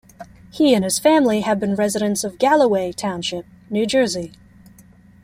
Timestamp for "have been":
1.41-1.75